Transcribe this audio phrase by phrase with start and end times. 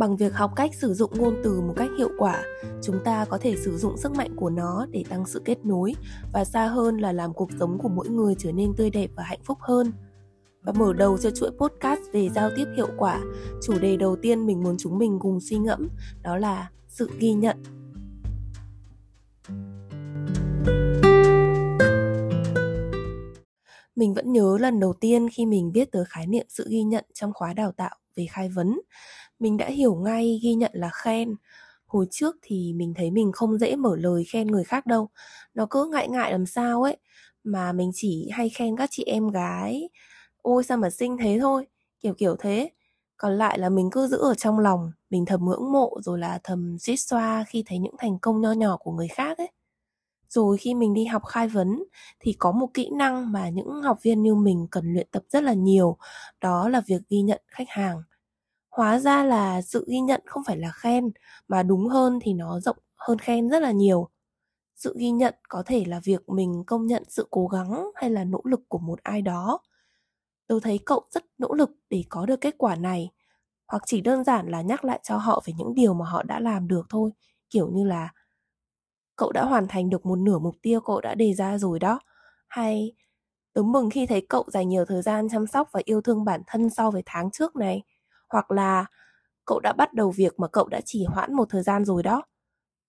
[0.00, 2.42] bằng việc học cách sử dụng ngôn từ một cách hiệu quả,
[2.82, 5.94] chúng ta có thể sử dụng sức mạnh của nó để tăng sự kết nối
[6.32, 9.22] và xa hơn là làm cuộc sống của mỗi người trở nên tươi đẹp và
[9.22, 9.92] hạnh phúc hơn.
[10.62, 13.20] Và mở đầu cho chuỗi podcast về giao tiếp hiệu quả,
[13.62, 15.88] chủ đề đầu tiên mình muốn chúng mình cùng suy ngẫm
[16.22, 17.56] đó là sự ghi nhận.
[23.96, 27.04] Mình vẫn nhớ lần đầu tiên khi mình biết tới khái niệm sự ghi nhận
[27.14, 28.80] trong khóa đào tạo về khai vấn.
[29.38, 31.34] Mình đã hiểu ngay ghi nhận là khen.
[31.86, 35.08] Hồi trước thì mình thấy mình không dễ mở lời khen người khác đâu.
[35.54, 36.96] Nó cứ ngại ngại làm sao ấy,
[37.44, 39.88] mà mình chỉ hay khen các chị em gái.
[40.42, 41.66] Ôi sao mà xinh thế thôi,
[42.00, 42.70] kiểu kiểu thế.
[43.16, 46.38] Còn lại là mình cứ giữ ở trong lòng, mình thầm ngưỡng mộ, rồi là
[46.44, 49.50] thầm suýt xoa khi thấy những thành công nho nhỏ của người khác ấy
[50.30, 51.84] rồi khi mình đi học khai vấn
[52.20, 55.42] thì có một kỹ năng mà những học viên như mình cần luyện tập rất
[55.44, 55.96] là nhiều,
[56.40, 58.02] đó là việc ghi nhận khách hàng.
[58.70, 61.10] Hóa ra là sự ghi nhận không phải là khen,
[61.48, 64.08] mà đúng hơn thì nó rộng hơn khen rất là nhiều.
[64.76, 68.24] Sự ghi nhận có thể là việc mình công nhận sự cố gắng hay là
[68.24, 69.60] nỗ lực của một ai đó.
[70.48, 73.10] Tôi thấy cậu rất nỗ lực để có được kết quả này,
[73.68, 76.40] hoặc chỉ đơn giản là nhắc lại cho họ về những điều mà họ đã
[76.40, 77.10] làm được thôi,
[77.50, 78.08] kiểu như là
[79.20, 82.00] cậu đã hoàn thành được một nửa mục tiêu cậu đã đề ra rồi đó.
[82.48, 82.92] Hay,
[83.54, 86.42] tớ mừng khi thấy cậu dành nhiều thời gian chăm sóc và yêu thương bản
[86.46, 87.82] thân so với tháng trước này.
[88.28, 88.86] Hoặc là,
[89.46, 92.22] cậu đã bắt đầu việc mà cậu đã chỉ hoãn một thời gian rồi đó.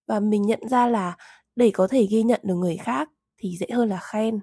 [0.08, 1.18] Và mình nhận ra là
[1.56, 4.40] để có thể ghi nhận được người khác thì dễ hơn là khen.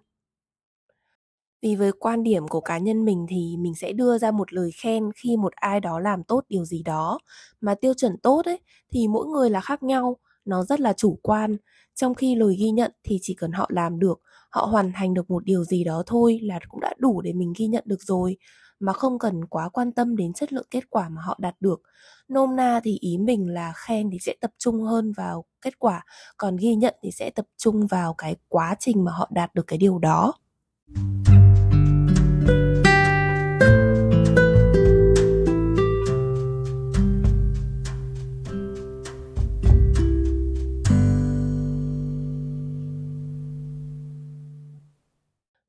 [1.62, 4.70] Vì với quan điểm của cá nhân mình thì mình sẽ đưa ra một lời
[4.83, 7.19] khen khi một ai đó làm tốt điều gì đó
[7.61, 8.61] mà tiêu chuẩn tốt ấy,
[8.92, 10.16] thì mỗi người là khác nhau
[10.49, 11.57] nó rất là chủ quan.
[11.95, 15.31] Trong khi lời ghi nhận thì chỉ cần họ làm được, họ hoàn thành được
[15.31, 18.37] một điều gì đó thôi là cũng đã đủ để mình ghi nhận được rồi,
[18.81, 21.83] mà không cần quá quan tâm đến chất lượng kết quả mà họ đạt được.
[22.28, 26.05] Nôm na thì ý mình là khen thì sẽ tập trung hơn vào kết quả,
[26.37, 29.67] còn ghi nhận thì sẽ tập trung vào cái quá trình mà họ đạt được
[29.67, 30.34] cái điều đó.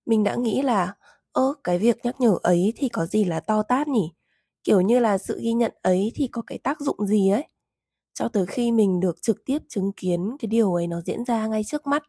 [0.10, 0.96] Mình đã nghĩ là,
[1.34, 4.12] ơ, cái việc nhắc nhở ấy thì có gì là to tát nhỉ?
[4.64, 7.44] Kiểu như là sự ghi nhận ấy thì có cái tác dụng gì ấy?
[8.16, 11.48] Cho tới khi mình được trực tiếp chứng kiến cái điều ấy nó diễn ra
[11.48, 12.04] ngay trước mắt,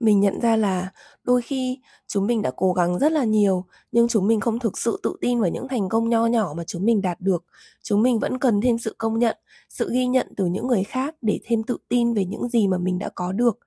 [0.00, 0.92] mình nhận ra là
[1.24, 1.78] đôi khi
[2.08, 5.16] chúng mình đã cố gắng rất là nhiều, nhưng chúng mình không thực sự tự
[5.20, 7.44] tin vào những thành công nho nhỏ mà chúng mình đạt được.
[7.82, 9.36] Chúng mình vẫn cần thêm sự công nhận,
[9.68, 12.78] sự ghi nhận từ những người khác để thêm tự tin về những gì mà
[12.78, 13.58] mình đã có được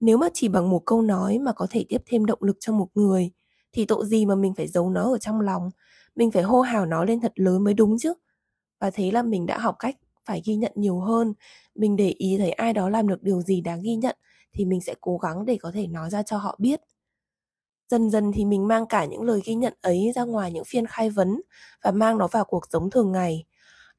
[0.00, 2.72] nếu mà chỉ bằng một câu nói mà có thể tiếp thêm động lực cho
[2.72, 3.30] một người,
[3.72, 5.70] thì tội gì mà mình phải giấu nó ở trong lòng?
[6.16, 8.14] Mình phải hô hào nó lên thật lớn mới đúng chứ?
[8.80, 9.96] Và thế là mình đã học cách
[10.26, 11.34] phải ghi nhận nhiều hơn.
[11.74, 14.16] Mình để ý thấy ai đó làm được điều gì đáng ghi nhận,
[14.52, 16.80] thì mình sẽ cố gắng để có thể nói ra cho họ biết.
[17.90, 20.86] Dần dần thì mình mang cả những lời ghi nhận ấy ra ngoài những phiên
[20.86, 21.40] khai vấn
[21.84, 23.44] và mang nó vào cuộc sống thường ngày.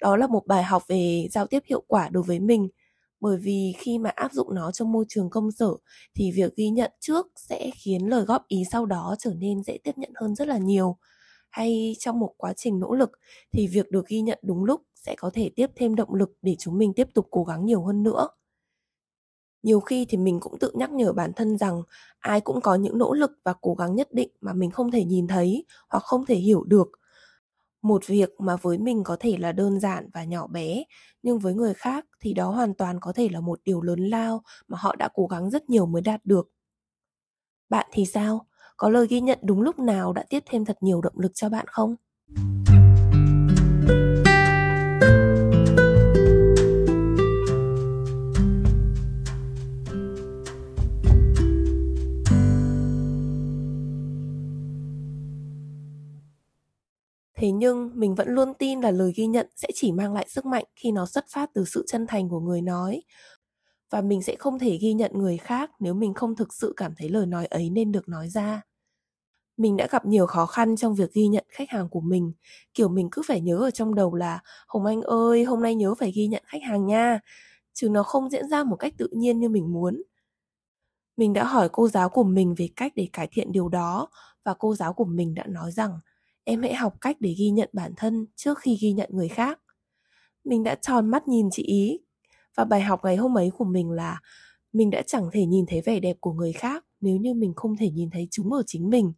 [0.01, 2.67] Đó là một bài học về giao tiếp hiệu quả đối với mình
[3.21, 5.69] bởi vì khi mà áp dụng nó trong môi trường công sở,
[6.15, 9.77] thì việc ghi nhận trước sẽ khiến lời góp ý sau đó trở nên dễ
[9.83, 10.97] tiếp nhận hơn rất là nhiều.
[11.49, 13.11] Hay trong một quá trình nỗ lực,
[13.51, 16.55] thì việc được ghi nhận đúng lúc sẽ có thể tiếp thêm động lực để
[16.59, 18.27] chúng mình tiếp tục cố gắng nhiều hơn nữa.
[19.63, 21.81] Nhiều khi thì mình cũng tự nhắc nhở bản thân rằng
[22.19, 25.05] ai cũng có những nỗ lực và cố gắng nhất định mà mình không thể
[25.05, 26.87] nhìn thấy hoặc không thể hiểu được
[27.87, 30.83] một việc mà với mình có thể là đơn giản và nhỏ bé,
[31.23, 34.43] nhưng với người khác thì đó hoàn toàn có thể là một điều lớn lao
[34.67, 36.49] mà họ đã cố gắng rất nhiều mới đạt được.
[37.69, 38.47] Bạn thì sao?
[38.77, 41.49] Có lời ghi nhận đúng lúc nào đã tiếp thêm thật nhiều động lực cho
[41.49, 41.95] bạn không?
[57.45, 60.45] Thế nhưng, mình vẫn luôn tin là lời ghi nhận sẽ chỉ mang lại sức
[60.45, 63.01] mạnh khi nó xuất phát từ sự chân thành của người nói.
[63.91, 66.93] Và mình sẽ không thể ghi nhận người khác nếu mình không thực sự cảm
[66.97, 68.61] thấy lời nói ấy nên được nói ra.
[69.57, 72.33] Mình đã gặp nhiều khó khăn trong việc ghi nhận khách hàng của mình.
[72.73, 75.95] Kiểu, mình cứ phải nhớ ở trong đầu là, hồng anh ơi, hôm nay nhớ
[75.95, 77.19] phải ghi nhận khách hàng nha.
[77.73, 80.01] Chứ nó không diễn ra một cách tự nhiên như mình muốn.
[81.17, 84.07] Mình đã hỏi cô giáo của mình về cách để cải thiện điều đó,
[84.45, 85.99] và cô giáo của mình đã nói rằng
[86.45, 89.59] em hãy học cách để ghi nhận bản thân trước khi ghi nhận người khác.
[90.43, 91.99] Mình đã tròn mắt nhìn chị ý,
[92.55, 94.19] và bài học ngày hôm ấy của mình là
[94.73, 97.77] mình đã chẳng thể nhìn thấy vẻ đẹp của người khác nếu như mình không
[97.77, 99.13] thể nhìn thấy chúng ở chính mình.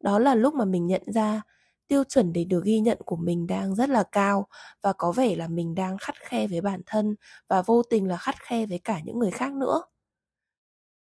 [0.00, 1.42] Đó là lúc mà mình nhận ra
[1.88, 4.46] tiêu chuẩn để được ghi nhận của mình đang rất là cao
[4.82, 7.14] và có vẻ là mình đang khắt khe với bản thân
[7.48, 9.82] và vô tình là khắt khe với cả những người khác nữa.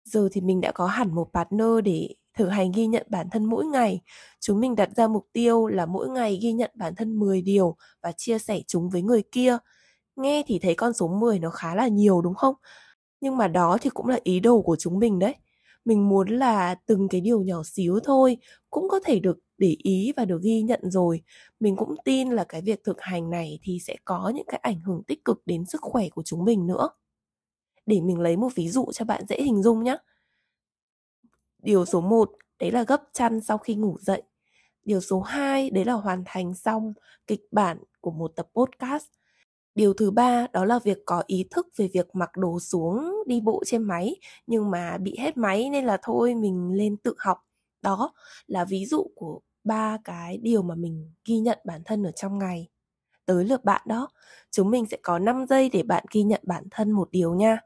[0.04, 3.44] Giờ thì mình đã có hẳn một partner để thực hành ghi nhận bản thân
[3.44, 4.00] mỗi ngày.
[4.40, 7.76] Chúng mình đặt ra mục tiêu là mỗi ngày ghi nhận bản thân 10 điều
[8.02, 9.58] và chia sẻ chúng với người kia.
[10.16, 12.54] Nghe thì thấy con số 10 nó khá là nhiều, đúng không?
[13.20, 15.34] Nhưng mà đó thì cũng là ý đồ của chúng mình đấy.
[15.84, 18.36] Mình muốn là từng cái điều nhỏ xíu thôi
[18.70, 21.22] cũng có thể được để ý và được ghi nhận rồi.
[21.60, 24.80] Mình cũng tin là cái việc thực hành này thì sẽ có những cái ảnh
[24.80, 26.88] hưởng tích cực đến sức khỏe của chúng mình nữa.
[27.86, 29.96] Để mình lấy một ví dụ cho bạn dễ hình dung nhé.
[31.66, 32.30] Điều số 1
[32.60, 34.22] đấy là gấp chăn sau khi ngủ dậy.
[34.84, 36.92] Điều số 2 đấy là hoàn thành xong
[37.26, 39.04] kịch bản của một tập podcast.
[39.74, 43.40] Điều thứ ba đó là việc có ý thức về việc mặc đồ xuống đi
[43.40, 44.16] bộ trên máy
[44.46, 47.38] nhưng mà bị hết máy nên là thôi mình lên tự học.
[47.82, 48.12] Đó
[48.46, 52.38] là ví dụ của ba cái điều mà mình ghi nhận bản thân ở trong
[52.38, 52.68] ngày.
[53.26, 54.08] Tới lượt bạn đó,
[54.50, 57.58] chúng mình sẽ có 5 giây để bạn ghi nhận bản thân một điều nha.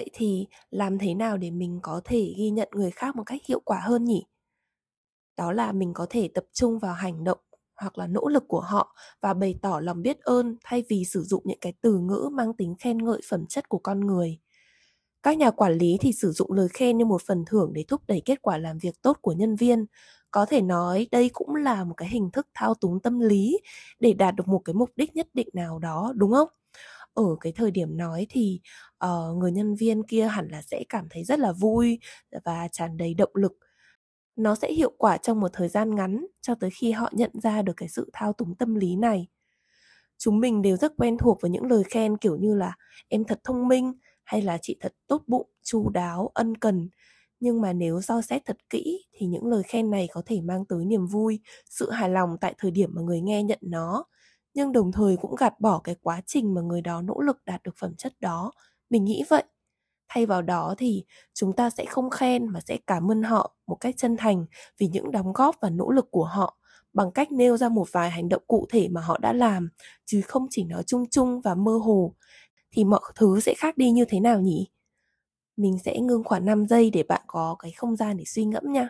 [0.00, 3.40] Vậy thì làm thế nào để mình có thể ghi nhận người khác một cách
[3.48, 4.24] hiệu quả hơn nhỉ?
[5.36, 7.38] Đó là mình có thể tập trung vào hành động
[7.80, 11.22] hoặc là nỗ lực của họ và bày tỏ lòng biết ơn thay vì sử
[11.22, 14.38] dụng những cái từ ngữ mang tính khen ngợi phẩm chất của con người.
[15.22, 18.02] Các nhà quản lý thì sử dụng lời khen như một phần thưởng để thúc
[18.08, 19.86] đẩy kết quả làm việc tốt của nhân viên.
[20.32, 23.58] Có thể nói đây cũng là một cái hình thức thao túng tâm lý
[24.00, 26.48] để đạt được một cái mục đích nhất định nào đó, đúng không?
[27.14, 28.60] Ở cái thời điểm nói thì
[29.04, 31.98] uh, người nhân viên kia hẳn là sẽ cảm thấy rất là vui
[32.44, 33.52] và tràn đầy động lực.
[34.36, 37.62] Nó sẽ hiệu quả trong một thời gian ngắn cho tới khi họ nhận ra
[37.62, 39.28] được cái sự thao túng tâm lý này.
[40.18, 42.74] Chúng mình đều rất quen thuộc với những lời khen kiểu như là
[43.08, 43.92] em thật thông minh
[44.24, 46.88] hay là chị thật tốt bụng chu đáo ân cần
[47.40, 50.64] nhưng mà nếu so xét thật kỹ thì những lời khen này có thể mang
[50.64, 51.40] tới niềm vui
[51.70, 54.04] sự hài lòng tại thời điểm mà người nghe nhận nó
[54.54, 57.62] nhưng đồng thời cũng gạt bỏ cái quá trình mà người đó nỗ lực đạt
[57.62, 58.52] được phẩm chất đó.
[58.90, 59.44] Mình nghĩ vậy.
[60.08, 61.04] Thay vào đó thì
[61.34, 64.46] chúng ta sẽ không khen mà sẽ cảm ơn họ một cách chân thành
[64.78, 66.56] vì những đóng góp và nỗ lực của họ,
[66.92, 69.68] bằng cách nêu ra một vài hành động cụ thể mà họ đã làm,
[70.06, 72.14] chứ không chỉ nói chung chung và mơ hồ.
[72.72, 74.68] Thì mọi thứ sẽ khác đi như thế nào nhỉ?
[75.56, 78.72] Mình sẽ ngưng khoảng 5 giây để bạn có cái không gian để suy ngẫm
[78.72, 78.88] nha.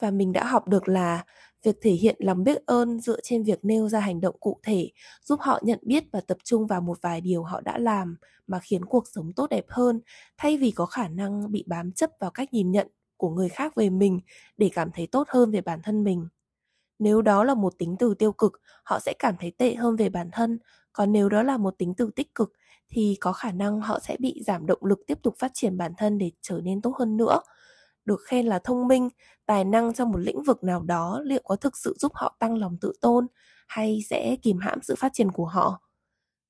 [0.00, 1.24] Và mình đã học được là
[1.64, 4.90] việc thể hiện lòng biết ơn dựa trên việc nêu ra hành động cụ thể,
[5.24, 8.16] giúp họ nhận biết và tập trung vào một vài điều họ đã làm
[8.46, 10.00] mà khiến cuộc sống tốt đẹp hơn,
[10.38, 13.74] thay vì có khả năng bị bám chấp vào cách nhìn nhận của người khác
[13.76, 14.20] về mình
[14.56, 16.28] để cảm thấy tốt hơn về bản thân mình.
[16.98, 18.52] Nếu đó là một tính từ tiêu cực,
[18.84, 20.58] họ sẽ cảm thấy tệ hơn về bản thân.
[20.92, 22.52] Còn nếu đó là một tính từ tích cực,
[22.88, 25.92] thì có khả năng họ sẽ bị giảm động lực tiếp tục phát triển bản
[25.98, 27.40] thân để trở nên tốt hơn nữa
[28.04, 29.08] được khen là thông minh,
[29.46, 32.58] tài năng trong một lĩnh vực nào đó liệu có thực sự giúp họ tăng
[32.58, 33.26] lòng tự tôn
[33.68, 35.82] hay sẽ kìm hãm sự phát triển của họ.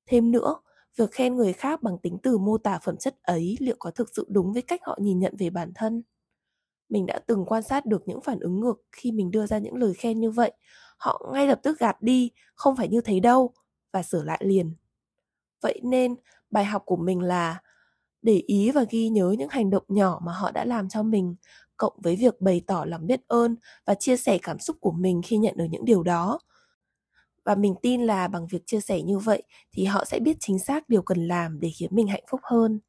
[0.05, 0.55] Thêm nữa,
[0.97, 4.09] việc khen người khác bằng tính từ mô tả phẩm chất ấy liệu có thực
[4.15, 6.03] sự đúng với cách họ nhìn nhận về bản thân.
[6.89, 9.75] Mình đã từng quan sát được những phản ứng ngược khi mình đưa ra những
[9.75, 10.51] lời khen như vậy.
[10.97, 13.53] Họ ngay lập tức gạt đi, không phải như thế đâu,
[13.91, 14.75] và sửa lại liền.
[15.61, 16.15] Vậy nên,
[16.51, 17.61] bài học của mình là
[18.23, 21.35] để ý và ghi nhớ những hành động nhỏ mà họ đã làm cho mình,
[21.77, 25.21] cộng với việc bày tỏ lòng biết ơn và chia sẻ cảm xúc của mình
[25.25, 26.39] khi nhận được những điều đó.
[27.45, 30.59] Và mình tin là bằng việc chia sẻ như vậy thì họ sẽ biết chính
[30.59, 32.79] xác điều cần làm để khiến mình hạnh phúc hơn.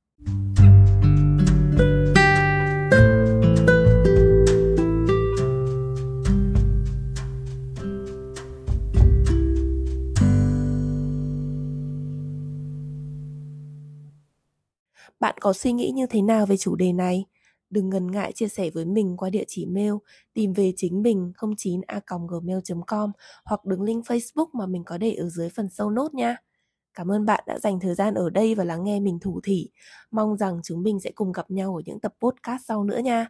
[15.44, 17.24] Có suy nghĩ như thế nào về chủ đề này?
[17.70, 19.92] Đừng ngần ngại chia sẻ với mình qua địa chỉ mail
[20.34, 23.12] tìm về chính mình 09a.gmail.com
[23.44, 26.36] hoặc đường link Facebook mà mình có để ở dưới phần sâu nốt nha.
[26.94, 29.70] Cảm ơn bạn đã dành thời gian ở đây và lắng nghe mình thủ thỉ.
[30.10, 33.26] Mong rằng chúng mình sẽ cùng gặp nhau ở những tập podcast sau nữa nha.